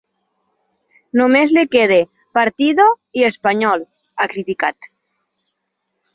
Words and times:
Només 1.19 1.53
li 1.57 1.63
queda 1.75 1.99
“partido” 2.39 2.89
i 3.21 3.27
“español”, 3.29 3.85
ha 4.25 4.29
criticat. 4.35 4.91